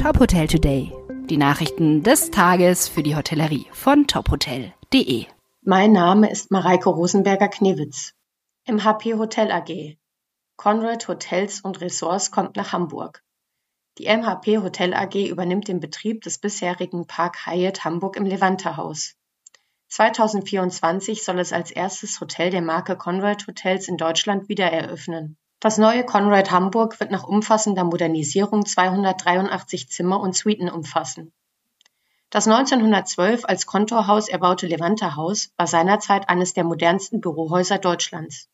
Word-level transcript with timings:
Top 0.00 0.20
Hotel 0.20 0.46
Today. 0.46 0.92
Die 1.28 1.36
Nachrichten 1.36 2.04
des 2.04 2.30
Tages 2.30 2.86
für 2.86 3.02
die 3.02 3.16
Hotellerie 3.16 3.66
von 3.72 4.06
tophotel.de. 4.06 5.26
Mein 5.62 5.90
Name 5.90 6.30
ist 6.30 6.52
Mareike 6.52 6.88
Rosenberger-Knewitz. 6.88 8.14
Im 8.64 8.84
HP 8.84 9.14
Hotel 9.14 9.50
AG. 9.50 9.98
Conrad 10.56 11.08
Hotels 11.08 11.62
und 11.62 11.80
Ressorts 11.80 12.30
kommt 12.30 12.54
nach 12.54 12.72
Hamburg. 12.72 13.24
Die 13.98 14.06
MHP 14.06 14.62
Hotel 14.62 14.94
AG 14.94 15.16
übernimmt 15.28 15.66
den 15.66 15.80
Betrieb 15.80 16.22
des 16.22 16.38
bisherigen 16.38 17.08
Park 17.08 17.44
Hyatt 17.46 17.84
Hamburg 17.84 18.16
im 18.16 18.24
Levante 18.24 18.76
Haus. 18.76 19.16
2024 19.88 21.24
soll 21.24 21.40
es 21.40 21.52
als 21.52 21.72
erstes 21.72 22.20
Hotel 22.20 22.50
der 22.50 22.62
Marke 22.62 22.96
Conrad 22.96 23.48
Hotels 23.48 23.88
in 23.88 23.96
Deutschland 23.96 24.48
wieder 24.48 24.70
eröffnen. 24.70 25.36
Das 25.60 25.76
neue 25.76 26.04
Conrad 26.04 26.52
Hamburg 26.52 27.00
wird 27.00 27.10
nach 27.10 27.24
umfassender 27.24 27.82
Modernisierung 27.82 28.64
283 28.64 29.88
Zimmer 29.90 30.20
und 30.20 30.36
Suiten 30.36 30.70
umfassen. 30.70 31.32
Das 32.30 32.46
1912 32.46 33.44
als 33.44 33.66
Kontorhaus 33.66 34.28
erbaute 34.28 34.68
Levante 34.68 35.16
Haus 35.16 35.50
war 35.56 35.66
seinerzeit 35.66 36.28
eines 36.28 36.52
der 36.52 36.62
modernsten 36.62 37.20
Bürohäuser 37.20 37.78
Deutschlands. 37.78 38.48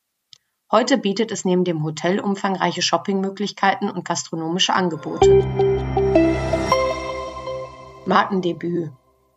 Heute 0.73 0.97
bietet 0.97 1.30
es 1.30 1.45
neben 1.45 1.64
dem 1.64 1.84
Hotel 1.84 2.20
umfangreiche 2.20 2.80
Shoppingmöglichkeiten 2.80 3.91
und 3.91 4.06
gastronomische 4.06 4.73
Angebote. 4.73 5.45
Markendebüt. 8.06 8.92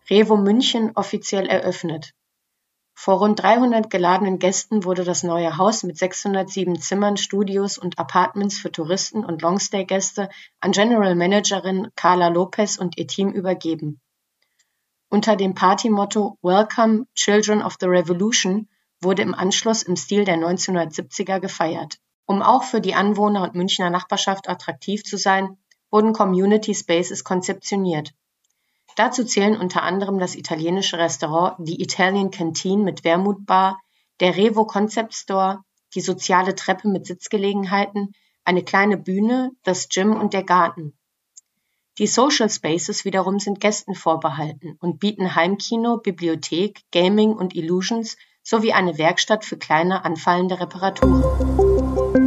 Revo 0.10 0.38
München 0.38 0.92
offiziell 0.96 1.48
eröffnet. 1.48 2.14
Vor 3.00 3.20
rund 3.20 3.44
300 3.44 3.92
geladenen 3.92 4.40
Gästen 4.40 4.84
wurde 4.84 5.04
das 5.04 5.22
neue 5.22 5.58
Haus 5.58 5.84
mit 5.84 6.00
607 6.00 6.82
Zimmern, 6.82 7.16
Studios 7.16 7.78
und 7.78 8.00
Apartments 8.00 8.58
für 8.58 8.72
Touristen 8.72 9.24
und 9.24 9.44
Longstay-Gäste 9.44 10.30
an 10.62 10.72
General 10.72 11.14
Managerin 11.14 11.90
Carla 11.96 12.30
Lopez 12.30 12.76
und 12.76 12.98
ihr 12.98 13.06
Team 13.06 13.30
übergeben. 13.30 14.02
Unter 15.10 15.36
dem 15.36 15.54
Partymotto 15.54 16.40
Welcome 16.42 17.06
Children 17.14 17.62
of 17.62 17.76
the 17.80 17.86
Revolution 17.86 18.68
wurde 19.00 19.22
im 19.22 19.36
Anschluss 19.36 19.84
im 19.84 19.96
Stil 19.96 20.26
der 20.26 20.38
1970er 20.38 21.40
gefeiert. 21.40 22.00
Um 22.26 22.42
auch 22.42 22.64
für 22.64 22.82
die 22.82 22.96
Anwohner 22.96 23.44
und 23.44 23.54
Münchner 23.54 23.92
Nachbarschaft 23.92 24.50
attraktiv 24.50 25.04
zu 25.04 25.18
sein, 25.18 25.60
wurden 25.92 26.14
Community 26.14 26.74
Spaces 26.74 27.24
konzeptioniert. 27.24 28.16
Dazu 28.98 29.24
zählen 29.24 29.56
unter 29.56 29.84
anderem 29.84 30.18
das 30.18 30.34
italienische 30.34 30.98
Restaurant 30.98 31.56
The 31.64 31.80
Italian 31.80 32.32
Canteen 32.32 32.84
mit 32.84 33.04
Wermutbar, 33.04 33.80
der 34.20 34.36
Revo 34.36 34.66
Concept 34.66 35.14
Store, 35.14 35.60
die 35.94 36.02
soziale 36.02 36.56
Treppe 36.56 36.88
mit 36.88 37.06
Sitzgelegenheiten, 37.06 38.14
eine 38.44 38.64
kleine 38.64 38.98
Bühne, 38.98 39.52
das 39.62 39.88
Gym 39.90 40.20
und 40.20 40.34
der 40.34 40.44
Garten. 40.44 40.98
Die 42.00 42.08
Social 42.08 42.50
Spaces 42.50 43.06
wiederum 43.06 43.38
sind 43.38 43.60
Gästen 43.60 43.94
vorbehalten 43.94 44.78
und 44.80 45.00
bieten 45.00 45.36
Heimkino, 45.36 45.98
Bibliothek, 45.98 46.82
Gaming 46.92 47.34
und 47.34 47.56
Illusions 47.56 48.18
sowie 48.42 48.74
eine 48.74 48.98
Werkstatt 48.98 49.46
für 49.46 49.58
kleine 49.58 50.06
anfallende 50.06 50.60
Reparaturen. 50.60 52.27